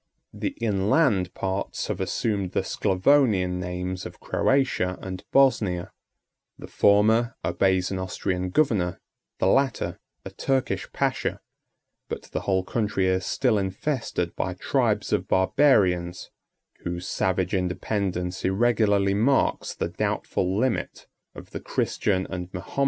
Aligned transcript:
The 0.33 0.57
inland 0.59 1.31
parts 1.35 1.85
have 1.85 2.01
assumed 2.01 2.53
the 2.53 2.63
Sclavonian 2.63 3.59
names 3.59 4.03
of 4.03 4.19
Croatia 4.19 4.97
and 4.99 5.23
Bosnia; 5.31 5.91
the 6.57 6.65
former 6.65 7.35
obeys 7.45 7.91
an 7.91 7.99
Austrian 7.99 8.49
governor, 8.49 8.99
the 9.37 9.45
latter 9.45 9.99
a 10.25 10.31
Turkish 10.31 10.91
pacha; 10.91 11.39
but 12.09 12.23
the 12.31 12.41
whole 12.49 12.63
country 12.63 13.05
is 13.05 13.27
still 13.27 13.59
infested 13.59 14.35
by 14.35 14.55
tribes 14.55 15.13
of 15.13 15.27
barbarians, 15.27 16.31
whose 16.79 17.07
savage 17.07 17.53
independence 17.53 18.43
irregularly 18.43 19.13
marks 19.13 19.75
the 19.75 19.89
doubtful 19.89 20.57
limit 20.57 21.05
of 21.35 21.51
the 21.51 21.59
Christian 21.59 22.25
and 22.27 22.51
Mahometan 22.51 22.71
power. 22.71 22.79